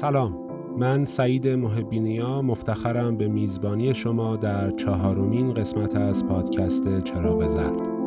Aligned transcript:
سلام. 0.00 0.38
من 0.76 1.04
سعید 1.04 1.48
محبینیا 1.48 2.42
مفتخرم 2.42 3.16
به 3.16 3.28
میزبانی 3.28 3.94
شما 3.94 4.36
در 4.36 4.70
چهارمین 4.70 5.54
قسمت 5.54 5.96
از 5.96 6.26
پادکست 6.26 7.04
چراغ 7.04 7.48
زرد. 7.48 7.97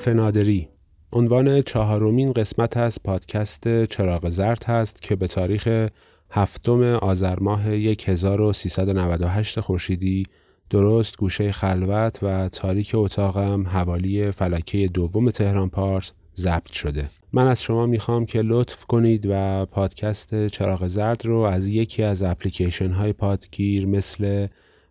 کافه 0.00 0.14
نادری. 0.14 0.68
عنوان 1.12 1.62
چهارمین 1.62 2.32
قسمت 2.32 2.76
از 2.76 2.98
پادکست 3.04 3.84
چراغ 3.84 4.28
زرد 4.28 4.64
هست 4.64 5.02
که 5.02 5.16
به 5.16 5.26
تاریخ 5.26 5.88
هفتم 6.32 6.82
آذر 6.82 7.38
ماه 7.40 7.66
1398 7.66 9.60
خورشیدی 9.60 10.26
درست 10.70 11.16
گوشه 11.16 11.52
خلوت 11.52 12.18
و 12.22 12.48
تاریک 12.48 12.90
اتاقم 12.94 13.66
حوالی 13.66 14.30
فلکه 14.30 14.88
دوم 14.88 15.30
تهران 15.30 15.68
پارس 15.68 16.12
ضبط 16.36 16.72
شده. 16.72 17.04
من 17.32 17.46
از 17.46 17.62
شما 17.62 17.86
می‌خوام 17.86 18.26
که 18.26 18.42
لطف 18.42 18.84
کنید 18.84 19.26
و 19.30 19.66
پادکست 19.66 20.46
چراغ 20.46 20.86
زرد 20.86 21.26
رو 21.26 21.36
از 21.36 21.66
یکی 21.66 22.02
از 22.02 22.22
اپلیکیشن 22.22 22.90
های 22.90 23.12
پادگیر 23.12 23.86
مثل 23.86 24.46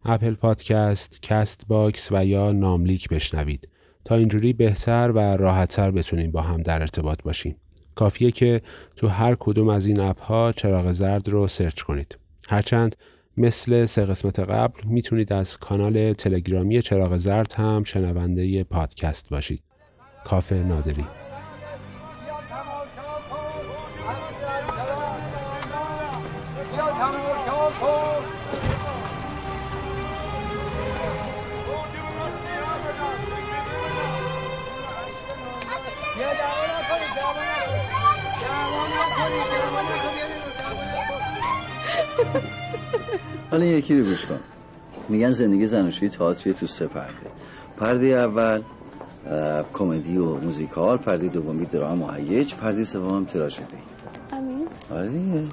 Apple 0.05 0.33
Podcasts، 0.33 1.21
Castbox 1.21 2.11
و 2.11 2.25
یا 2.25 2.51
ناملیک 2.51 3.09
بشنوید. 3.09 3.69
تا 4.05 4.15
اینجوری 4.15 4.53
بهتر 4.53 5.11
و 5.15 5.19
راحتتر 5.19 5.91
بتونیم 5.91 6.31
با 6.31 6.41
هم 6.41 6.61
در 6.61 6.81
ارتباط 6.81 7.23
باشیم. 7.23 7.55
کافیه 7.95 8.31
که 8.31 8.61
تو 8.95 9.07
هر 9.07 9.35
کدوم 9.39 9.69
از 9.69 9.85
این 9.85 9.99
اپ 9.99 10.21
ها 10.21 10.51
چراغ 10.51 10.91
زرد 10.91 11.29
رو 11.29 11.47
سرچ 11.47 11.81
کنید. 11.81 12.17
هرچند 12.49 12.95
مثل 13.37 13.85
سه 13.85 14.05
قسمت 14.05 14.39
قبل 14.39 14.79
می‌تونید 14.85 15.33
از 15.33 15.57
کانال 15.57 16.13
تلگرامی 16.13 16.81
چراغ 16.81 17.17
زرد 17.17 17.53
هم 17.53 17.83
شنونده 17.83 18.63
پادکست 18.63 19.29
باشید. 19.29 19.61
کافه 20.23 20.55
نادری 20.55 21.05
حالا 43.51 43.65
یکی 43.65 43.97
رو 43.97 44.03
گوش 44.05 44.25
کن. 44.25 44.39
میگن 45.09 45.29
زندگی 45.29 45.65
زناشویی 45.65 46.11
تئاتر 46.11 46.51
تو 46.51 46.65
سه 46.65 46.87
پرده. 46.87 47.27
پرده 47.77 48.05
اول 48.05 48.61
کمدی 49.73 50.17
و 50.17 50.35
موزیکال 50.35 50.97
پرده 50.97 51.27
دومی 51.27 51.65
درام 51.65 52.01
و 52.01 52.11
هیج 52.11 52.55
پرده 52.55 52.83
سوم 52.83 53.25
تراژدی. 53.25 53.63
همین 54.31 54.67
آره 54.91 55.09
دیگه. 55.09 55.43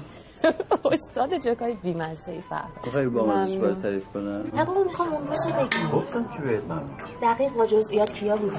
استاد 0.91 1.37
جوکای 1.37 1.73
بیمزه 1.73 2.31
ای 2.31 2.41
فهم 2.41 2.69
بخیر 2.87 3.09
با 3.09 3.21
آموزش 3.21 3.57
باید 3.57 3.77
تعریف 3.77 4.07
کنم. 4.13 4.43
نه 4.53 4.65
بابا 4.65 4.83
می‌خوام 4.83 5.09
عمرش 5.13 5.39
رو 5.45 5.51
بگیم 5.53 5.89
گفتم 5.93 6.23
که 6.23 6.41
بهت 6.41 6.63
من 6.63 6.81
دقیق 7.21 7.53
با 7.53 7.65
جزئیات 7.65 8.13
کیا 8.13 8.37
بودی 8.37 8.57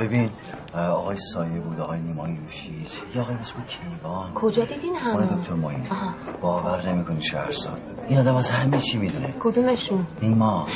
ببین 0.00 0.30
آقای 0.74 1.16
سایه 1.16 1.60
بود 1.60 1.80
آقای 1.80 1.98
نیما 1.98 2.28
یوشیج 2.28 2.88
یا 3.14 3.22
آقای 3.22 3.34
اسم 3.34 3.54
کیوان. 3.66 4.34
کجا 4.34 4.64
دیدین 4.64 4.96
آقای 4.96 5.24
همه 5.26 5.40
دکتر 5.40 5.52
ماین 5.54 5.80
آها. 5.90 6.14
باور 6.40 6.88
نمی‌کنی 6.88 7.22
شهرزاد. 7.22 7.80
این 8.08 8.18
آدم 8.18 8.34
از 8.34 8.50
همه 8.50 8.78
چی 8.78 8.98
می‌دونه. 8.98 9.34
کدومشون؟ 9.40 10.06
نیما 10.22 10.66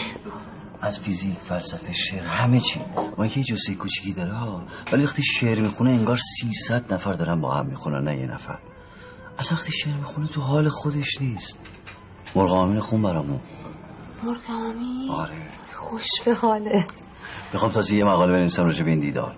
از 0.81 1.01
فیزیک 1.01 1.39
فلسفه 1.39 1.93
شعر 1.93 2.23
همه 2.25 2.61
چی. 2.61 2.81
ما 3.17 3.27
که 3.27 3.41
یه 3.41 3.47
جسه 3.47 3.75
کوچیکی 3.75 4.13
داره 4.13 4.33
ها. 4.33 4.63
ولی 4.93 5.05
وقتی 5.05 5.23
شعر 5.23 5.61
می‌خونه 5.61 5.91
انگار 5.91 6.17
300 6.41 6.95
نفر 6.95 7.13
دارن 7.13 7.41
با 7.41 7.51
هم 7.51 7.67
می‌خونن 7.67 8.05
نه 8.05 8.17
یه 8.19 8.27
نفر. 8.27 8.59
از 9.39 9.53
وقتی 9.53 9.73
شعر 9.73 9.95
می‌خونه 9.95 10.27
تو 10.27 10.41
حال 10.41 10.69
خودش 10.69 11.21
نیست. 11.21 11.59
مرغ 12.35 12.53
آمین 12.53 12.81
خون 12.81 13.03
برامون. 13.03 13.41
مرگامی 14.23 15.09
آره. 15.11 15.33
خوش 15.75 16.07
به 16.25 16.35
حاله 16.35 16.85
می‌خوام 17.53 17.73
تازه 17.73 17.97
یه 17.97 18.05
مقاله 18.05 18.33
بنویسم 18.33 18.65
راجع 18.65 18.85
به 18.85 18.91
این 18.91 19.01
دیدار. 19.01 19.37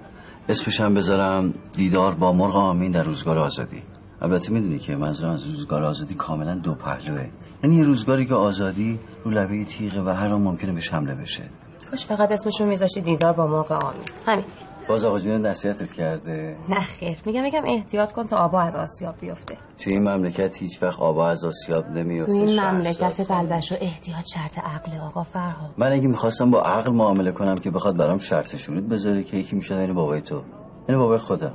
اسمش 0.48 0.80
هم 0.80 0.94
بذارم 0.94 1.54
دیدار 1.72 2.14
با 2.14 2.32
مرغ 2.32 2.56
آمین 2.56 2.90
در 2.90 3.02
روزگار 3.02 3.38
آزادی. 3.38 3.82
البته 4.22 4.52
می‌دونی 4.52 4.78
که 4.78 4.96
منظورم 4.96 5.32
از 5.32 5.44
روزگار 5.44 5.82
آزادی 5.82 6.14
کاملا 6.14 6.54
دو 6.54 6.74
پهلوه. 6.74 7.28
یعنی 7.64 7.76
یه 7.76 7.84
روزگاری 7.84 8.26
که 8.26 8.34
آزادی 8.34 8.98
رو 9.24 9.30
لبه 9.30 9.64
تیغه 9.64 10.00
و 10.00 10.08
هر 10.08 10.28
آن 10.28 10.42
ممکنه 10.42 10.72
بهش 10.72 10.92
حمله 10.92 11.14
بشه. 11.14 11.42
کاش 11.90 12.06
فقط 12.06 12.32
اسمشون 12.32 12.68
میذاشتی 12.68 13.00
دیدار 13.00 13.32
با 13.32 13.46
مرغ 13.46 13.72
آمین. 13.72 14.02
همین. 14.26 14.44
باز 14.90 15.04
آقا 15.04 15.18
جون 15.18 15.46
نصیحتت 15.46 15.92
کرده. 15.92 16.56
نه 16.68 16.80
خیر 16.80 17.18
میگم 17.26 17.42
میگم 17.42 17.62
احتیاط 17.66 18.12
کن 18.12 18.26
تا 18.26 18.36
آبا 18.36 18.60
از 18.60 18.76
آسیاب 18.76 19.14
بیفته. 19.20 19.56
توی 19.78 19.92
این 19.92 20.08
مملکت 20.08 20.56
هیچ 20.56 20.82
وقت 20.82 21.00
آبا 21.00 21.28
از 21.28 21.44
آسیاب 21.44 21.84
تو 21.84 21.92
نمیفته 21.92 22.32
این 22.32 22.46
شهرزاد 22.46 22.74
مملکت 22.74 23.22
خانم. 23.22 23.46
بلبش 23.48 23.72
و 23.72 23.74
احتیاط 23.80 24.24
شرط 24.34 24.58
عقل 24.58 25.00
آقا 25.00 25.22
فرها 25.22 25.70
من 25.78 25.92
اگه 25.92 26.08
می‌خواستم 26.08 26.50
با 26.50 26.60
عقل 26.60 26.92
معامله 26.92 27.32
کنم 27.32 27.54
که 27.54 27.70
بخواد 27.70 27.96
برام 27.96 28.18
شرط 28.18 28.56
شروط 28.56 28.84
بذاره 28.84 29.22
که 29.22 29.36
یکی 29.36 29.56
می‌شد 29.56 29.74
این 29.74 29.94
بابای 29.94 30.20
تو. 30.20 30.42
این 30.88 30.98
بابای 30.98 31.18
خودم 31.18 31.54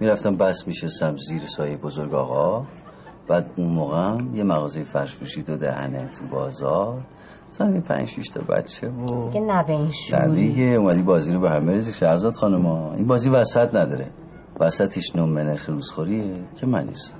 می‌رفتم 0.00 0.36
بس 0.36 0.66
میشستم 0.66 1.16
زیر 1.16 1.40
سایه 1.40 1.76
بزرگ 1.76 2.14
آقا. 2.14 2.66
بعد 3.28 3.50
اون 3.56 3.70
موقع 3.70 4.18
یه 4.34 4.44
مغازه 4.44 4.84
فرش 4.84 5.38
دو 5.46 5.56
دهنه 5.56 6.08
تو 6.08 6.26
بازار. 6.26 7.06
تا 7.52 7.64
همین 7.64 7.82
پنج 7.82 8.08
شیش 8.08 8.28
تا 8.28 8.40
بچه 8.40 8.88
و 8.88 9.28
دیگه 9.28 9.40
نه 9.40 9.62
به 9.62 9.72
این 9.72 9.90
شوری 9.90 10.34
دیگه 10.34 10.62
اومدی 10.62 11.02
بازی 11.02 11.32
رو 11.32 11.40
به 11.40 11.50
همه 11.50 11.72
ریزی 11.72 11.92
شهرزاد 11.92 12.34
خانم 12.34 12.66
ها. 12.66 12.94
این 12.94 13.06
بازی 13.06 13.30
وسط 13.30 13.74
نداره. 13.74 14.10
وسطش 14.60 15.16
نوم 15.16 15.28
منخ 15.28 15.68
روزخوریه 15.68 16.44
که 16.56 16.66
من 16.66 16.86
نیستم. 16.86 17.16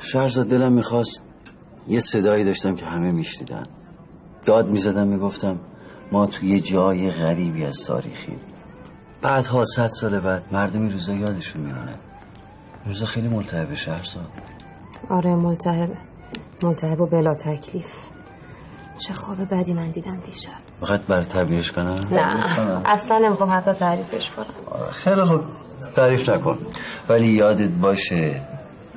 شهرزاد 0.00 0.46
دلم 0.46 0.72
می‌خواست 0.72 1.22
یه 1.88 2.00
صدایی 2.00 2.44
داشتم 2.44 2.74
که 2.74 2.86
همه 2.86 3.10
میشنیدن. 3.10 3.62
داد 4.44 4.68
می‌زدم 4.68 5.08
می‌گفتم 5.08 5.58
ما 6.12 6.26
توی 6.26 6.48
یه 6.48 6.60
جای 6.60 7.10
غریبی 7.10 7.64
از 7.64 7.84
تاریخی. 7.86 8.36
بعدها 9.22 9.64
صد 9.64 9.86
سال 9.86 10.20
بعد 10.20 10.44
مردم 10.52 10.88
روزا 10.88 11.14
یادشون 11.14 11.62
میمونه. 11.62 11.94
روزا 12.86 13.06
خیلی 13.06 13.28
ملتهبه 13.28 13.74
شهرزاد. 13.74 14.28
آره 15.10 15.36
ملتهبه. 15.36 15.96
ملتهب 16.64 17.00
و 17.00 17.06
بلا 17.06 17.34
تکلیف. 17.34 17.94
چه 18.98 19.14
خواب 19.14 19.54
بدی 19.54 19.74
من 19.74 19.90
دیدم 19.90 20.20
دیشب. 20.20 20.50
فقط 20.80 21.00
برای 21.00 21.24
تعبیرش 21.24 21.72
کنم؟ 21.72 22.08
نه. 22.10 22.82
اصلا 22.84 23.18
نمی‌خوام 23.18 23.50
حتی 23.50 23.72
تعریفش 23.72 24.30
کنم. 24.30 24.90
خیلی 24.90 25.24
خوب. 25.24 25.40
تعریف 25.96 26.28
نکن. 26.28 26.58
ولی 27.08 27.26
یادت 27.26 27.70
باشه 27.70 28.42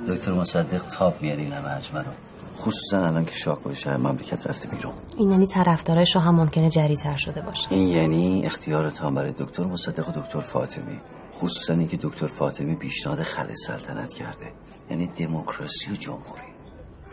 دکتر 0.07 0.31
مصدق 0.31 0.83
تاب 0.83 1.21
میاره 1.21 1.41
این 1.41 1.53
همه 1.53 1.69
حجمه 1.69 1.99
رو. 1.99 2.11
خصوصا 2.57 2.97
الان 2.97 3.25
که 3.25 3.31
شاکر 3.35 3.73
شهر 3.73 3.97
مملکت 3.97 4.47
رفته 4.47 4.67
بیرون. 4.67 4.93
این 5.17 5.31
یعنی 5.31 5.47
طرفدارای 5.47 6.05
شاه 6.05 6.23
هم 6.23 6.35
ممکنه 6.35 6.69
جریتر 6.69 7.15
شده 7.15 7.41
باشه. 7.41 7.67
این 7.71 7.87
یعنی 7.87 8.45
اختیار 8.45 8.89
تام 8.89 9.15
برای 9.15 9.33
دکتر 9.37 9.63
مصدق 9.63 10.09
و 10.09 10.11
دکتر 10.11 10.40
فاطمی. 10.40 10.99
خصوصا 11.34 11.73
اینکه 11.73 11.97
دکتر 11.97 12.28
فاطمی 12.28 12.75
پیشنهاد 12.75 13.23
خل 13.23 13.53
سلطنت 13.53 14.13
کرده. 14.13 14.51
یعنی 14.90 15.07
دموکراسی 15.07 15.91
و 15.91 15.95
جمهوری. 15.95 16.54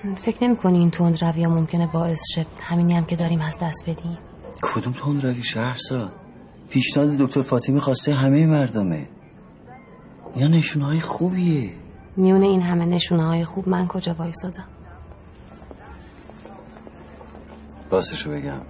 فکر 0.02 0.44
نمی 0.44 0.56
کنی 0.56 0.78
این 0.78 0.90
تند 0.90 1.24
روی 1.24 1.46
ممکنه 1.46 1.86
باعث 1.86 2.20
شه؟ 2.34 2.46
همینی 2.60 2.94
هم 2.94 3.04
که 3.04 3.16
داریم 3.16 3.40
از 3.40 3.58
دست 3.58 3.82
بدیم. 3.86 4.18
کدوم 4.62 4.92
تون 4.92 5.20
روی 5.20 5.42
شهرزاد 5.42 6.12
پیشنهاد 6.70 7.08
دکتر 7.08 7.40
فاطمی 7.40 7.80
خواسته 7.80 8.14
همه 8.14 8.46
مردمه. 8.46 9.08
یا 10.36 10.48
نشونه 10.48 10.86
های 10.86 11.00
خوبیه. 11.00 11.70
میونه 12.16 12.46
این 12.46 12.62
همه 12.62 12.86
نشونه 12.86 13.22
های 13.22 13.44
خوب 13.44 13.68
من 13.68 13.86
کجا 13.86 14.14
وایسادم؟ 14.18 14.68
راستشو 17.90 18.30
بگم. 18.30 18.60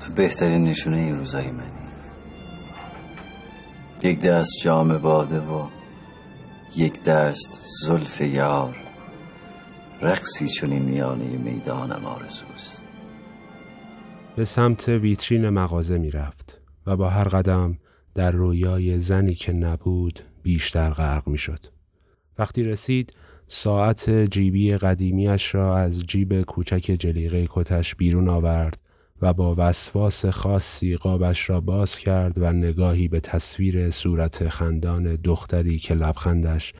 تو 0.00 0.12
بهترین 0.12 0.64
نشونه 0.64 0.96
این 0.96 1.16
روزای 1.16 1.50
منی. 1.50 1.88
یک 4.02 4.20
دست 4.20 4.50
جام 4.62 4.98
باده 4.98 5.40
و 5.40 5.66
یک 6.76 7.02
دست 7.02 7.66
زلف 7.82 8.20
یار 8.20 8.76
رقصی 10.02 10.48
چون 10.48 10.72
این 10.72 10.82
میانه 10.82 11.24
می‌دانم 11.24 12.04
آرزوست 12.04 12.84
به 14.36 14.44
سمت 14.44 14.88
ویترین 14.88 15.48
مغازه 15.48 15.98
می 15.98 16.10
رفت 16.10 16.60
و 16.86 16.96
با 16.96 17.08
هر 17.08 17.28
قدم 17.28 17.78
در 18.14 18.30
رویای 18.30 18.98
زنی 18.98 19.34
که 19.34 19.52
نبود 19.52 20.20
بیشتر 20.42 20.90
غرق 20.90 21.28
می 21.28 21.38
شد. 21.38 21.66
وقتی 22.38 22.64
رسید 22.64 23.12
ساعت 23.46 24.10
جیبی 24.10 24.76
قدیمیش 24.76 25.54
را 25.54 25.78
از 25.78 26.06
جیب 26.06 26.42
کوچک 26.42 26.96
جلیقه 26.98 27.46
کتش 27.50 27.94
بیرون 27.94 28.28
آورد 28.28 28.78
و 29.22 29.32
با 29.32 29.54
وسواس 29.58 30.26
خاصی 30.26 30.96
قابش 30.96 31.50
را 31.50 31.60
باز 31.60 31.98
کرد 31.98 32.38
و 32.38 32.52
نگاهی 32.52 33.08
به 33.08 33.20
تصویر 33.20 33.90
صورت 33.90 34.48
خندان 34.48 35.16
دختری 35.16 35.78
که 35.78 35.94
لبخندش 35.94 36.72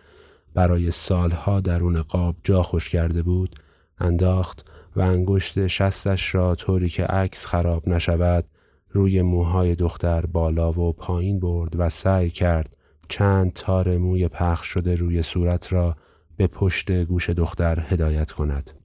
برای 0.55 0.91
سالها 0.91 1.61
درون 1.61 2.03
قاب 2.03 2.37
جا 2.45 2.63
خوش 2.63 2.89
کرده 2.89 3.23
بود 3.23 3.55
انداخت 3.99 4.65
و 4.97 5.01
انگشت 5.01 5.67
شستش 5.67 6.35
را 6.35 6.55
طوری 6.55 6.89
که 6.89 7.05
عکس 7.05 7.47
خراب 7.47 7.89
نشود 7.89 8.45
روی 8.91 9.23
موهای 9.23 9.75
دختر 9.75 10.27
بالا 10.27 10.73
و 10.73 10.93
پایین 10.93 11.41
برد 11.41 11.73
و 11.81 11.89
سعی 11.89 12.31
کرد 12.31 12.77
چند 13.09 13.53
تار 13.53 13.97
موی 13.97 14.29
پخش 14.29 14.67
شده 14.67 14.97
روی 14.97 15.23
صورت 15.23 15.73
را 15.73 15.97
به 16.37 16.47
پشت 16.47 16.91
گوش 16.91 17.31
دختر 17.31 17.85
هدایت 17.89 18.33
کند. 18.33 18.78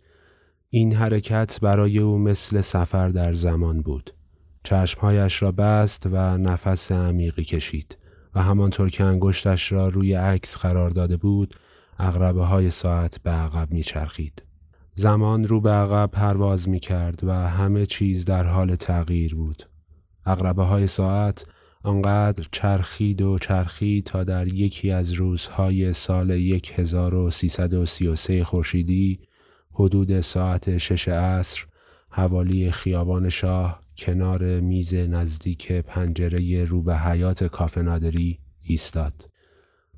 این 0.76 0.94
حرکت 0.94 1.60
برای 1.62 2.00
او 2.00 2.20
مثل 2.20 2.62
سفر 2.62 3.10
در 3.10 3.34
زمان 3.34 3.82
بود. 3.82 4.14
چشمهایش 4.64 5.42
را 5.42 5.52
بست 5.52 6.08
و 6.12 6.38
نفس 6.38 6.92
عمیقی 6.92 7.44
کشید 7.44 7.98
و 8.36 8.42
همانطور 8.42 8.90
که 8.90 9.04
انگشتش 9.04 9.72
را 9.72 9.90
روی 9.90 10.14
عکس 10.14 10.58
قرار 10.58 10.90
داده 10.90 11.18
بود 11.18 11.56
اغربه 12.00 12.44
های 12.44 12.70
ساعت 12.70 13.18
به 13.24 13.32
عقب 13.32 13.74
میچرخید. 13.74 14.44
زمان 14.96 15.48
رو 15.48 15.62
به 15.62 15.72
عقب 15.72 16.10
پرواز 16.12 16.70
می 16.70 16.80
کرد 16.80 17.24
و 17.24 17.34
همه 17.34 17.86
چیز 17.86 18.26
در 18.26 18.44
حال 18.44 18.76
تغییر 18.76 19.36
بود. 19.36 19.64
اغربه 20.26 20.64
های 20.64 20.88
ساعت 20.88 21.46
آنقدر 21.84 22.48
چرخید 22.52 23.22
و 23.22 23.40
چرخید 23.40 24.06
تا 24.06 24.24
در 24.24 24.48
یکی 24.48 24.92
از 24.92 25.12
روزهای 25.12 25.94
سال 25.94 26.32
1333 26.32 28.44
خورشیدی 28.44 29.20
حدود 29.74 30.22
ساعت 30.22 30.78
شش 30.78 31.08
عصر 31.08 31.66
حوالی 32.10 32.72
خیابان 32.72 33.30
شاه 33.30 33.82
کنار 33.98 34.60
میز 34.60 34.94
نزدیک 34.94 35.72
پنجره 35.72 36.66
رو 36.66 36.84
به 36.84 36.98
حیات 36.98 37.44
کافه 37.44 37.82
نادری 37.82 38.40
ایستاد. 38.62 39.30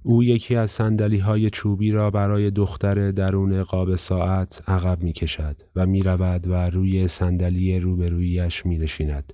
او 0.04 0.24
یکی 0.24 0.56
از 0.56 0.72
سندلی 0.72 1.18
های 1.18 1.50
چوبی 1.50 1.92
را 1.92 2.12
برای 2.12 2.51
دختر 2.51 3.12
درون 3.12 3.63
قاب 3.63 3.95
ساعت 3.95 4.62
عقب 4.68 5.04
می 5.04 5.13
کشد 5.13 5.62
و 5.75 5.86
می 5.86 6.04
رود 6.04 6.48
و 6.48 6.54
روی 6.54 7.07
صندلی 7.07 7.80
روبرویش 7.80 8.66
می 8.66 8.77
نشیند. 8.77 9.33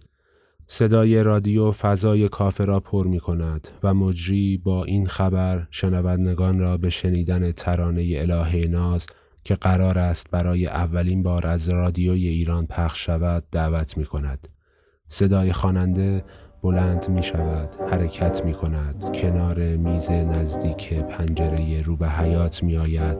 صدای 0.68 1.24
رادیو 1.24 1.72
فضای 1.72 2.30
کافه 2.30 2.66
را 2.66 2.80
پر 2.80 3.08
می 3.08 3.20
کند 3.20 3.68
و 3.84 3.94
مجری 3.94 4.58
با 4.58 4.84
این 4.84 5.08
خبر 5.08 5.68
شنوندگان 5.72 6.60
را 6.60 6.78
به 6.78 6.90
شنیدن 6.90 7.52
ترانه 7.52 8.16
الهه 8.16 8.68
ناز 8.68 9.08
که 9.44 9.56
قرار 9.56 10.00
است 10.00 10.28
برای 10.32 10.68
اولین 10.68 11.24
بار 11.24 11.48
از 11.48 11.70
رادیوی 11.70 12.28
ایران 12.28 12.66
پخش 12.66 13.06
شود 13.06 13.44
دعوت 13.52 13.98
می 13.98 14.06
کند. 14.06 14.48
صدای 15.08 15.54
خواننده 15.54 16.24
بلند 16.64 17.10
می 17.10 17.24
شود، 17.24 17.76
حرکت 17.92 18.46
می 18.46 18.54
کند، 18.54 19.16
کنار 19.16 19.60
میز 19.60 20.12
نزدیک 20.12 20.94
پنجره 20.94 21.82
رو 21.82 21.98
به 21.98 22.10
حیات 22.10 22.64
می 22.64 22.78
آید 22.78 23.18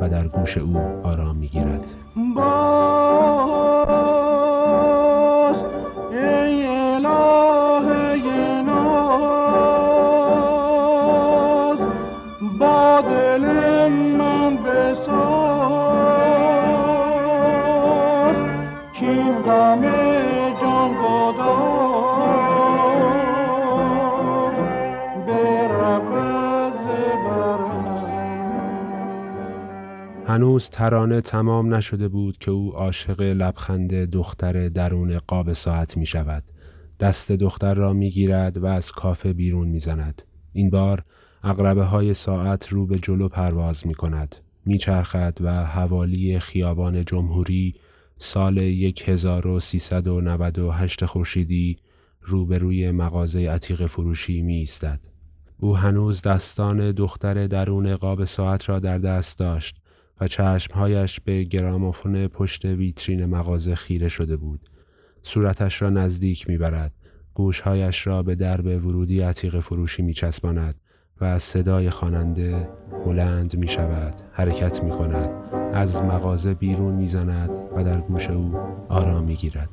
و 0.00 0.08
در 0.08 0.28
گوش 0.28 0.58
او 0.58 0.78
آرام 1.02 1.36
می 1.36 1.48
گیرد. 1.48 1.94
هنوز 30.36 30.70
ترانه 30.70 31.20
تمام 31.20 31.74
نشده 31.74 32.08
بود 32.08 32.38
که 32.38 32.50
او 32.50 32.76
عاشق 32.76 33.20
لبخند 33.20 33.94
دختر 33.94 34.68
درون 34.68 35.18
قاب 35.18 35.52
ساعت 35.52 35.96
می 35.96 36.06
شود. 36.06 36.44
دست 37.00 37.32
دختر 37.32 37.74
را 37.74 37.92
می 37.92 38.10
گیرد 38.10 38.58
و 38.58 38.66
از 38.66 38.92
کافه 38.92 39.32
بیرون 39.32 39.68
می 39.68 39.80
زند. 39.80 40.22
این 40.52 40.70
بار 40.70 41.04
اقربه 41.44 41.84
های 41.84 42.14
ساعت 42.14 42.68
رو 42.68 42.86
به 42.86 42.98
جلو 42.98 43.28
پرواز 43.28 43.86
می 43.86 43.94
کند. 43.94 44.36
می 44.66 44.78
چرخد 44.78 45.38
و 45.40 45.64
حوالی 45.64 46.38
خیابان 46.38 47.04
جمهوری 47.04 47.74
سال 48.18 48.58
1398 48.58 51.04
خورشیدی 51.04 51.76
روبروی 52.22 52.90
مغازه 52.90 53.50
عتیق 53.50 53.86
فروشی 53.86 54.42
می 54.42 54.56
ایستد. 54.56 55.00
او 55.58 55.76
هنوز 55.76 56.22
دستان 56.22 56.92
دختر 56.92 57.46
درون 57.46 57.96
قاب 57.96 58.24
ساعت 58.24 58.68
را 58.68 58.78
در 58.78 58.98
دست 58.98 59.38
داشت 59.38 59.76
و 60.20 60.28
چشمهایش 60.28 61.20
به 61.20 61.42
گرامافون 61.42 62.28
پشت 62.28 62.64
ویترین 62.64 63.26
مغازه 63.26 63.74
خیره 63.74 64.08
شده 64.08 64.36
بود. 64.36 64.60
صورتش 65.22 65.82
را 65.82 65.90
نزدیک 65.90 66.48
می‌برد. 66.48 66.92
گوشهایش 67.34 68.06
را 68.06 68.22
به 68.22 68.34
درب 68.34 68.66
ورودی 68.66 69.20
عتیق 69.20 69.60
فروشی 69.60 70.02
میچسباند 70.02 70.74
و 71.20 71.24
از 71.24 71.42
صدای 71.42 71.90
خواننده 71.90 72.68
بلند 73.04 73.56
می 73.56 73.68
شود 73.68 74.14
حرکت 74.32 74.84
می 74.84 74.90
کند 74.90 75.30
از 75.72 76.02
مغازه 76.02 76.54
بیرون 76.54 76.94
می 76.94 77.08
زند 77.08 77.50
و 77.76 77.84
در 77.84 78.00
گوش 78.00 78.30
او 78.30 78.54
آرام 78.88 79.24
می 79.24 79.36
گیرد 79.36 79.68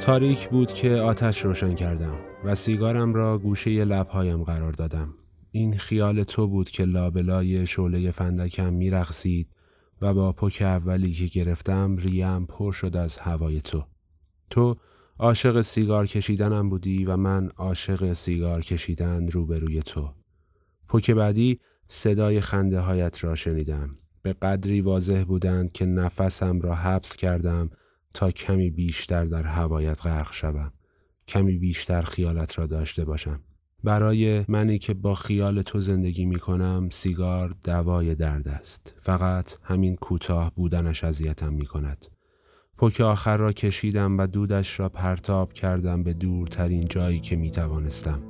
تاریک 0.00 0.48
بود 0.48 0.72
که 0.72 0.90
آتش 0.90 1.44
روشن 1.44 1.74
کردم 1.74 2.18
و 2.44 2.54
سیگارم 2.54 3.14
را 3.14 3.38
گوشه 3.38 3.84
لبهایم 3.84 4.44
قرار 4.44 4.72
دادم. 4.72 5.14
این 5.50 5.78
خیال 5.78 6.22
تو 6.22 6.46
بود 6.46 6.70
که 6.70 6.84
لابلای 6.84 7.66
شعله 7.66 8.10
فندکم 8.10 8.72
میرقصید 8.72 9.48
و 10.02 10.14
با 10.14 10.32
پک 10.32 10.62
اولی 10.62 11.12
که 11.12 11.26
گرفتم 11.26 11.96
ریم 11.96 12.46
پر 12.46 12.72
شد 12.72 12.96
از 12.96 13.18
هوای 13.18 13.60
تو. 13.60 13.84
تو 14.50 14.76
عاشق 15.18 15.60
سیگار 15.60 16.06
کشیدنم 16.06 16.68
بودی 16.68 17.04
و 17.04 17.16
من 17.16 17.50
عاشق 17.56 18.12
سیگار 18.12 18.62
کشیدن 18.62 19.28
روبروی 19.28 19.82
تو. 19.82 20.14
پک 20.88 21.10
بعدی 21.10 21.60
صدای 21.86 22.40
خنده 22.40 22.80
هایت 22.80 23.24
را 23.24 23.34
شنیدم. 23.34 23.98
به 24.22 24.32
قدری 24.32 24.80
واضح 24.80 25.24
بودند 25.24 25.72
که 25.72 25.86
نفسم 25.86 26.60
را 26.60 26.74
حبس 26.74 27.16
کردم 27.16 27.70
تا 28.14 28.30
کمی 28.30 28.70
بیشتر 28.70 29.24
در 29.24 29.42
هوایت 29.42 30.06
غرق 30.06 30.32
شوم. 30.32 30.72
کمی 31.28 31.58
بیشتر 31.58 32.02
خیالت 32.02 32.58
را 32.58 32.66
داشته 32.66 33.04
باشم. 33.04 33.40
برای 33.84 34.44
منی 34.48 34.78
که 34.78 34.94
با 34.94 35.14
خیال 35.14 35.62
تو 35.62 35.80
زندگی 35.80 36.26
می 36.26 36.38
کنم 36.38 36.88
سیگار 36.92 37.54
دوای 37.64 38.14
درد 38.14 38.48
است. 38.48 38.94
فقط 39.00 39.54
همین 39.62 39.96
کوتاه 39.96 40.52
بودنش 40.54 41.04
اذیتم 41.04 41.52
می 41.52 41.66
کند. 41.66 42.06
پک 42.78 43.00
آخر 43.00 43.36
را 43.36 43.52
کشیدم 43.52 44.18
و 44.18 44.26
دودش 44.26 44.80
را 44.80 44.88
پرتاب 44.88 45.52
کردم 45.52 46.02
به 46.02 46.12
دورترین 46.14 46.84
جایی 46.84 47.20
که 47.20 47.36
می 47.36 47.50
توانستم. 47.50 48.22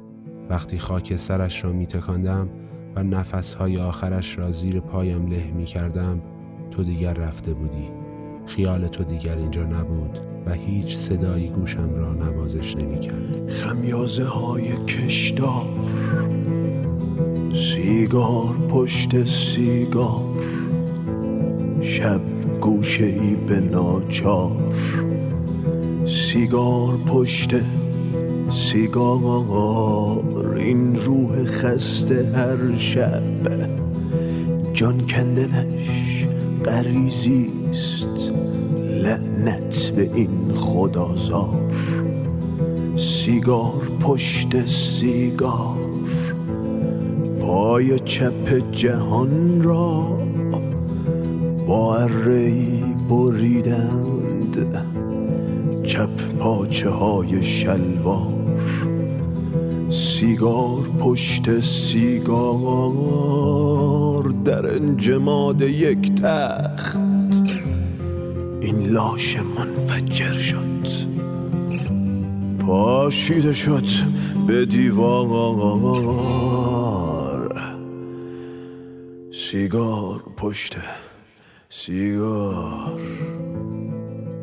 وقتی 0.48 0.78
خاک 0.78 1.16
سرش 1.16 1.64
را 1.64 1.72
می 1.72 1.86
تکندم 1.86 2.50
و 2.94 3.02
نفسهای 3.02 3.78
آخرش 3.78 4.38
را 4.38 4.52
زیر 4.52 4.80
پایم 4.80 5.26
له 5.26 5.50
می 5.50 5.64
کردم 5.64 6.22
تو 6.70 6.82
دیگر 6.82 7.14
رفته 7.14 7.54
بودی. 7.54 8.07
خیال 8.48 8.86
تو 8.86 9.04
دیگر 9.04 9.36
اینجا 9.36 9.62
نبود 9.62 10.18
و 10.46 10.52
هیچ 10.52 10.96
صدایی 10.96 11.48
گوشم 11.48 11.94
را 11.94 12.12
نوازش 12.14 12.76
نمی 12.76 13.00
کرد. 13.00 13.50
خمیازه 13.50 14.24
های 14.24 14.84
کشدار 14.86 15.66
سیگار 17.54 18.54
پشت 18.70 19.26
سیگار 19.26 20.24
شب 21.80 22.20
گوشه 22.60 23.04
ای 23.04 23.34
به 23.34 23.60
ناچار 23.60 24.74
سیگار 26.06 26.96
پشت 27.06 27.54
سیگار 28.50 30.08
این 30.56 30.96
روح 30.96 31.44
خسته 31.44 32.32
هر 32.34 32.76
شب 32.76 33.22
جان 34.74 35.06
کندنش 35.06 36.26
قریزیست 36.64 38.07
لعنت 39.08 39.92
به 39.96 40.10
این 40.14 40.52
خدازار. 40.56 41.70
سیگار 42.96 43.90
پشت 44.00 44.66
سیگار. 44.66 45.78
پای 47.40 47.98
چپ 47.98 48.72
جهان 48.72 49.62
را 49.62 50.18
با 51.68 51.96
اری 51.96 52.82
بریدند. 53.10 54.76
چپ 55.84 56.36
پاچه 56.38 56.90
های 56.90 57.42
شلوار. 57.42 58.32
سیگار 59.90 60.82
پشت 61.00 61.60
سیگار 61.60 62.28
در 64.44 64.74
انجماد 64.74 65.62
یک 65.62 66.14
تخت 66.14 66.67
این 68.68 68.86
لاش 68.86 69.36
منفجر 69.36 70.32
شد. 70.32 70.88
پاشیده 72.58 73.52
شد 73.52 73.84
به 74.46 74.66
دیوار. 74.66 76.18
سیگار 79.32 80.22
پشت 80.36 80.76
سیگار. 81.68 83.00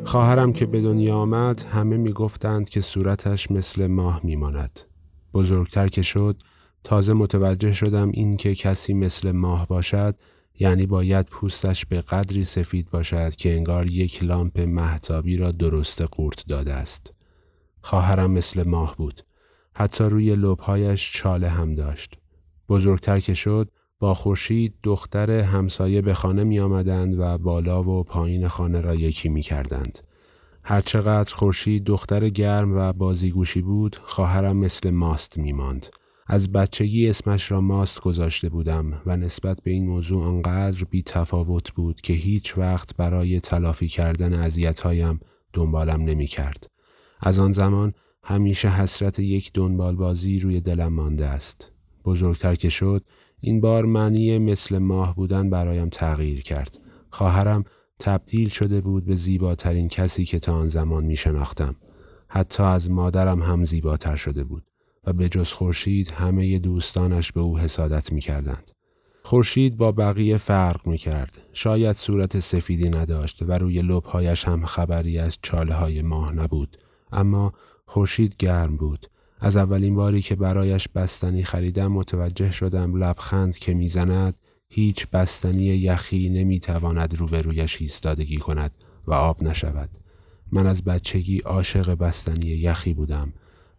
خواهرم 0.04 0.52
که 0.52 0.66
به 0.66 0.80
دنیا 0.80 1.16
آمد 1.16 1.62
همه 1.62 1.96
می‌گفتند 1.96 2.68
که 2.68 2.80
صورتش 2.80 3.50
مثل 3.50 3.86
ماه 3.86 4.20
میماند. 4.24 4.80
بزرگتر 5.34 5.88
که 5.88 6.02
شد 6.02 6.36
تازه 6.84 7.12
متوجه 7.12 7.72
شدم 7.72 8.10
این 8.12 8.36
که 8.36 8.54
کسی 8.54 8.94
مثل 8.94 9.32
ماه 9.32 9.66
باشد 9.66 10.14
یعنی 10.58 10.86
باید 10.86 11.26
پوستش 11.26 11.86
به 11.86 12.00
قدری 12.00 12.44
سفید 12.44 12.90
باشد 12.90 13.36
که 13.36 13.54
انگار 13.54 13.90
یک 13.90 14.22
لامپ 14.22 14.60
محتابی 14.60 15.36
را 15.36 15.52
درست 15.52 16.02
قورت 16.02 16.46
داده 16.46 16.72
است. 16.72 17.12
خواهرم 17.80 18.30
مثل 18.30 18.68
ماه 18.68 18.96
بود. 18.96 19.20
حتی 19.76 20.04
روی 20.04 20.34
لبهایش 20.34 21.12
چاله 21.12 21.48
هم 21.48 21.74
داشت. 21.74 22.18
بزرگتر 22.68 23.20
که 23.20 23.34
شد 23.34 23.70
با 23.98 24.14
خورشید 24.14 24.74
دختر 24.82 25.30
همسایه 25.30 26.02
به 26.02 26.14
خانه 26.14 26.44
می 26.44 26.60
آمدند 26.60 27.18
و 27.18 27.38
بالا 27.38 27.82
و 27.82 28.04
پایین 28.04 28.48
خانه 28.48 28.80
را 28.80 28.94
یکی 28.94 29.28
می 29.28 29.42
کردند. 29.42 29.98
هرچقدر 30.62 31.34
خورشید 31.34 31.84
دختر 31.84 32.28
گرم 32.28 32.76
و 32.76 32.92
بازیگوشی 32.92 33.62
بود 33.62 33.96
خواهرم 34.04 34.56
مثل 34.56 34.90
ماست 34.90 35.38
می 35.38 35.52
ماند. 35.52 35.86
از 36.28 36.52
بچگی 36.52 37.08
اسمش 37.08 37.50
را 37.50 37.60
ماست 37.60 38.00
گذاشته 38.00 38.48
بودم 38.48 39.02
و 39.06 39.16
نسبت 39.16 39.62
به 39.62 39.70
این 39.70 39.86
موضوع 39.86 40.24
آنقدر 40.24 40.84
بی 40.84 41.02
تفاوت 41.02 41.70
بود 41.72 42.00
که 42.00 42.12
هیچ 42.12 42.58
وقت 42.58 42.96
برای 42.96 43.40
تلافی 43.40 43.88
کردن 43.88 44.32
اذیتهایم 44.32 45.20
دنبالم 45.52 46.02
نمی 46.02 46.26
کرد. 46.26 46.70
از 47.20 47.38
آن 47.38 47.52
زمان 47.52 47.94
همیشه 48.22 48.68
حسرت 48.68 49.18
یک 49.18 49.52
دنبال 49.54 49.96
بازی 49.96 50.38
روی 50.38 50.60
دلم 50.60 50.92
مانده 50.92 51.26
است. 51.26 51.72
بزرگتر 52.04 52.54
که 52.54 52.68
شد 52.68 53.04
این 53.40 53.60
بار 53.60 53.84
معنی 53.84 54.38
مثل 54.38 54.78
ماه 54.78 55.14
بودن 55.14 55.50
برایم 55.50 55.88
تغییر 55.88 56.42
کرد. 56.42 56.78
خواهرم 57.10 57.64
تبدیل 57.98 58.48
شده 58.48 58.80
بود 58.80 59.04
به 59.04 59.14
زیباترین 59.14 59.88
کسی 59.88 60.24
که 60.24 60.38
تا 60.38 60.54
آن 60.54 60.68
زمان 60.68 61.04
می 61.04 61.16
شناختم. 61.16 61.76
حتی 62.28 62.62
از 62.62 62.90
مادرم 62.90 63.42
هم 63.42 63.64
زیباتر 63.64 64.16
شده 64.16 64.44
بود 64.44 64.64
و 65.06 65.12
به 65.12 65.28
جز 65.28 65.52
خورشید 65.52 66.10
همه 66.10 66.58
دوستانش 66.58 67.32
به 67.32 67.40
او 67.40 67.58
حسادت 67.58 68.12
می 68.12 68.20
کردند. 68.20 68.70
خورشید 69.22 69.76
با 69.76 69.92
بقیه 69.92 70.36
فرق 70.36 70.86
می 70.86 70.98
کرد. 70.98 71.38
شاید 71.52 71.96
صورت 71.96 72.40
سفیدی 72.40 72.90
نداشت 72.90 73.42
و 73.42 73.52
روی 73.52 73.82
لبهایش 73.82 74.44
هم 74.44 74.66
خبری 74.66 75.18
از 75.18 75.38
چاله 75.42 75.74
های 75.74 76.02
ماه 76.02 76.32
نبود. 76.32 76.76
اما 77.12 77.52
خورشید 77.86 78.36
گرم 78.38 78.76
بود 78.76 79.06
از 79.40 79.56
اولین 79.56 79.94
باری 79.94 80.22
که 80.22 80.34
برایش 80.34 80.88
بستنی 80.88 81.44
خریدم 81.44 81.92
متوجه 81.92 82.50
شدم 82.50 82.96
لبخند 82.96 83.58
که 83.58 83.74
می‌زند 83.74 84.40
هیچ 84.68 85.06
بستنی 85.06 85.64
یخی 85.64 86.28
نمی‌تواند 86.28 87.18
روبرویش 87.18 87.80
ایستادگی 87.80 88.36
کند 88.36 88.70
و 89.06 89.12
آب 89.12 89.42
نشود 89.42 89.90
من 90.52 90.66
از 90.66 90.84
بچگی 90.84 91.38
عاشق 91.38 91.94
بستنی 91.94 92.46
یخی 92.46 92.94
بودم 92.94 93.32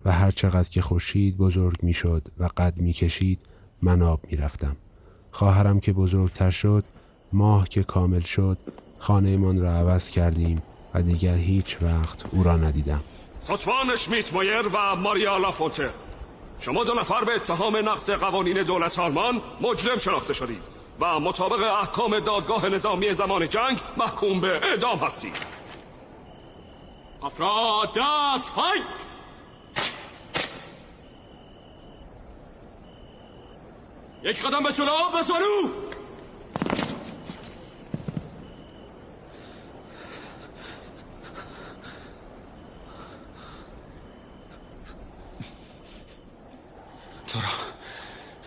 و 0.06 0.12
هر 0.12 0.32
چقدر 0.32 0.70
که 0.70 0.82
خورشید 0.82 1.38
بزرگ 1.38 1.78
می‌شد 1.84 2.28
و 2.40 2.50
قد 2.58 2.74
می‌کشید 2.78 3.40
من 3.82 4.02
آب 4.02 4.20
می‌رفتم. 4.32 4.76
خواهرم 5.32 5.80
که 5.80 5.94
بزرگتر 5.94 6.52
شد 6.52 6.84
ماه 7.34 7.70
که 7.70 7.84
کامل 7.84 8.20
شد 8.20 8.58
خانهمان 9.00 9.62
را 9.62 9.72
عوض 9.74 10.10
کردیم 10.10 10.64
و 10.94 11.02
دیگر 11.02 11.36
هیچ 11.36 11.78
وقت 11.82 12.26
او 12.32 12.44
را 12.44 12.58
ندیدم. 12.58 13.04
ساتوان 13.44 13.96
شمیت 13.96 14.34
مایر 14.34 14.68
و 14.74 14.96
ماریا 14.96 15.38
لافونته. 15.38 15.90
شما 16.60 16.84
دو 16.84 16.94
نفر 16.94 17.24
به 17.24 17.36
اتهام 17.36 17.90
نقض 17.90 18.10
قوانین 18.10 18.64
دولت 18.64 19.00
آلمان 19.00 19.42
مجرم 19.62 19.98
شناخته 19.98 20.34
شدید 20.34 20.64
و 21.00 21.20
مطابق 21.20 21.80
احکام 21.80 22.20
دادگاه 22.20 22.70
نظامی 22.70 23.14
زمان 23.14 23.50
جنگ 23.50 23.80
محکوم 23.98 24.42
به 24.42 24.60
اعدام 24.64 25.00
هستید. 25.00 25.34
افراد 27.24 27.90
دست 27.90 28.52
یک 34.28 34.42
قدم 34.42 34.64
به 34.64 34.74
جلو 34.74 34.92
بزنو 35.20 35.70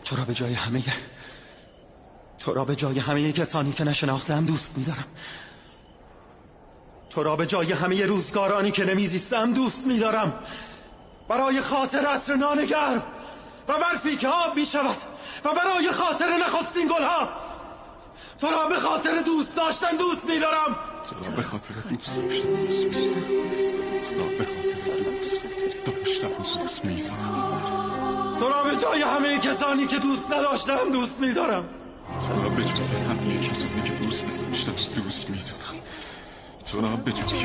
تو 0.05 0.17
را 0.17 0.25
به 0.25 0.35
جای 0.35 0.55
همه 0.55 0.83
تو 2.39 2.55
را 2.55 2.65
به 2.65 2.77
جای 2.77 2.99
همه 2.99 3.33
کسانی 3.33 3.73
که 3.73 3.85
نشناختم 3.85 4.45
دوست 4.45 4.79
میدارم. 4.79 5.05
تو 7.11 7.23
را 7.23 7.37
به 7.37 7.47
جای 7.47 7.73
همه 7.73 8.07
روزگارانی 8.07 8.71
که 8.71 8.85
نمیزیستم 8.85 9.53
دوست 9.53 9.87
میدارم. 9.87 10.43
برای 11.29 11.61
خاطر 11.61 12.07
عطر 12.07 12.35
نان 12.35 12.65
گرم 12.65 13.03
و 13.69 13.73
برفی 13.79 14.17
که 14.17 14.29
آب 14.29 14.57
می 14.57 14.67
شود 14.67 15.10
و 15.45 15.49
برای 15.55 15.93
خاطر 15.93 16.37
نخستین 16.37 16.89
گل 16.89 17.05
ها 17.05 17.29
تو 18.41 18.47
را 18.47 18.67
به 18.69 18.77
خاطر 18.77 19.23
دوست 19.23 19.57
داشتن 19.57 19.97
دوست 19.97 20.25
میدارم. 20.25 20.77
تو 21.11 21.25
را 21.25 21.37
به 21.37 21.43
خاطر 21.43 21.75
دوست 21.75 22.17
داشتن 22.17 22.49
دوست 22.49 22.95
میدارم. 22.95 23.51
تو 24.09 24.19
را 24.19 24.27
به 24.39 24.45
خاطر 24.45 25.11
دوست 25.21 25.43
داشتن 25.87 26.61
دوست 26.63 26.85
میدارم 26.85 28.21
تو 28.41 28.49
را 28.49 28.63
به 28.63 28.77
جای 28.77 29.03
همه 29.03 29.39
کسانی 29.39 29.87
که 29.87 29.99
دوست 29.99 30.33
نداشتم 30.33 30.91
دوست 30.93 31.21
میدارم. 31.21 31.65
تو 32.27 32.43
را 32.43 32.49
به 32.49 32.65
جای 32.65 33.03
همه 33.09 33.39
کسانی 33.39 33.83
که 33.83 33.93
دوست 34.05 34.25
نداشتم 34.25 34.95
دوست 34.95 35.31
میدارم. 35.31 35.75
تو 36.73 36.81
را 36.81 36.97
به 36.97 37.13
جای 37.13 37.41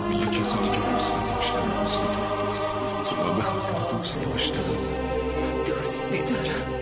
همه 0.00 0.26
کسانی 0.26 0.70
که 0.70 0.90
دوست 0.90 1.14
نداشتم 1.14 1.84
دوست 1.84 1.98
میدارم. 2.00 3.02
تو 3.02 3.16
را 3.16 3.32
به 3.32 3.42
خاطر 3.42 3.96
دوست 3.96 4.22
داشتم. 4.22 4.62
دوست 5.66 6.02
میدارم. 6.02 6.81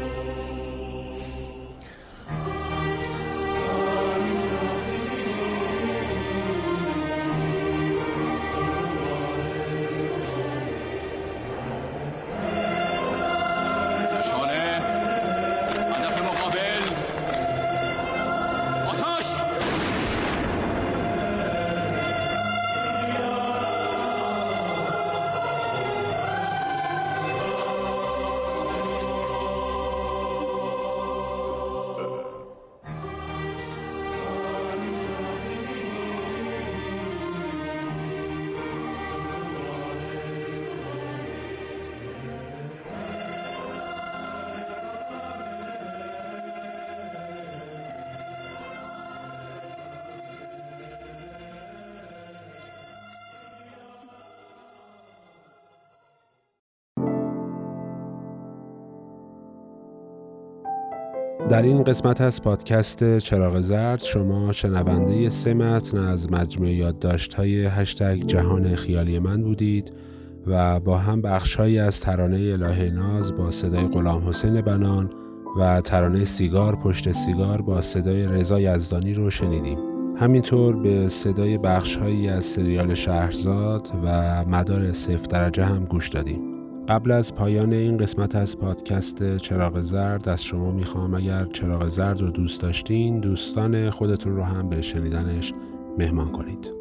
در 61.51 61.63
این 61.63 61.85
قسمت 61.85 62.21
از 62.21 62.43
پادکست 62.43 63.19
چراغ 63.19 63.61
زرد 63.61 64.01
شما 64.01 64.53
شنونده 64.53 65.31
سه 65.31 65.55
متن 65.55 65.99
از 65.99 66.33
مجموعه 66.33 66.73
یادداشت 66.73 67.35
های 67.35 67.67
هشتگ 67.67 68.27
جهان 68.27 68.75
خیالی 68.77 69.19
من 69.19 69.43
بودید 69.43 69.93
و 70.47 70.81
با 70.81 70.99
هم 70.99 71.23
بخشهایی 71.23 71.79
از 71.79 72.01
ترانه 72.01 72.37
اله 72.37 72.91
ناز 72.91 73.35
با 73.35 73.51
صدای 73.51 73.87
غلام 73.87 74.29
حسین 74.29 74.61
بنان 74.61 75.11
و 75.59 75.81
ترانه 75.81 76.25
سیگار 76.25 76.77
پشت 76.77 77.13
سیگار 77.13 77.63
با 77.63 77.81
صدای 77.81 78.27
رضا 78.27 78.61
یزدانی 78.61 79.15
رو 79.15 79.31
شنیدیم. 79.31 79.79
همینطور 80.17 80.77
به 80.77 81.09
صدای 81.09 81.59
بخشهایی 81.59 82.29
از 82.29 82.45
سریال 82.45 82.95
شهرزاد 82.95 83.91
و 84.05 84.45
مدار 84.45 84.93
صفر 84.93 85.27
درجه 85.27 85.65
هم 85.65 85.85
گوش 85.85 86.09
دادیم. 86.09 86.50
قبل 86.91 87.11
از 87.11 87.35
پایان 87.35 87.73
این 87.73 87.97
قسمت 87.97 88.37
از 88.37 88.59
پادکست 88.59 89.37
چراغ 89.37 89.83
زرد 89.83 90.29
از 90.29 90.45
شما 90.45 90.71
می‌خوام 90.71 91.15
اگر 91.15 91.45
چراغ 91.45 91.89
زرد 91.89 92.21
رو 92.21 92.31
دوست 92.31 92.61
داشتین 92.61 93.21
دوستان 93.21 93.91
خودتون 93.91 94.37
رو 94.37 94.43
هم 94.43 94.69
به 94.69 94.83
شنیدنش 94.83 95.53
مهمان 95.99 96.33
کنید. 96.33 96.80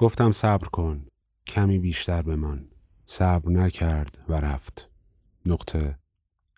گفتم 0.00 0.32
صبر 0.32 0.66
کن 0.66 1.06
کمی 1.46 1.78
بیشتر 1.78 2.22
بمان. 2.22 2.68
صبر 3.06 3.50
نکرد 3.50 4.24
و 4.28 4.32
رفت. 4.32 4.90
نقطه 5.46 5.98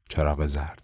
چراغ 0.09 0.47
زرد. 0.47 0.82